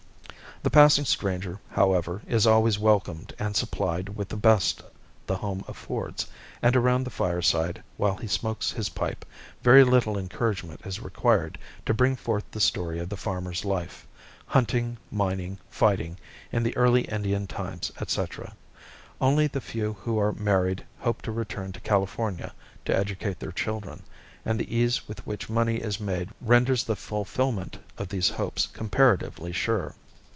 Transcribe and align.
The 0.63 0.69
passing 0.69 1.05
stranger, 1.05 1.57
however, 1.71 2.21
is 2.27 2.45
always 2.45 2.77
welcomed 2.77 3.33
and 3.39 3.55
supplied 3.55 4.09
with 4.09 4.29
the 4.29 4.37
best 4.37 4.83
the 5.25 5.37
home 5.37 5.65
affords, 5.67 6.27
and 6.61 6.75
around 6.75 7.03
the 7.03 7.09
fireside, 7.09 7.81
while 7.97 8.15
he 8.17 8.27
smokes 8.27 8.71
his 8.71 8.89
pipe, 8.89 9.25
very 9.63 9.83
little 9.83 10.19
encouragement 10.19 10.81
is 10.85 10.99
required 10.99 11.57
to 11.87 11.95
bring 11.95 12.15
forth 12.15 12.43
the 12.51 12.59
story 12.59 12.99
of 12.99 13.09
the 13.09 13.17
farmer's 13.17 13.65
life—hunting, 13.65 14.97
mining, 15.09 15.57
fighting, 15.71 16.19
in 16.51 16.61
the 16.61 16.77
early 16.77 17.05
Indian 17.09 17.47
times, 17.47 17.91
etc. 17.99 18.53
Only 19.19 19.47
the 19.47 19.61
few 19.61 19.93
who 20.01 20.19
are 20.19 20.33
married 20.33 20.85
hope 20.99 21.23
to 21.23 21.31
return 21.31 21.71
to 21.71 21.79
California 21.79 22.53
to 22.85 22.95
educate 22.95 23.39
their 23.39 23.51
children, 23.51 24.03
and 24.45 24.59
the 24.59 24.75
ease 24.75 25.07
with 25.07 25.25
which 25.25 25.49
money 25.49 25.77
is 25.77 25.99
made 25.99 26.29
renders 26.39 26.83
the 26.83 26.95
fulfillment 26.95 27.79
of 27.97 28.09
these 28.09 28.29
hopes 28.29 28.67
comparatively 28.67 29.51
sure. 29.51 29.95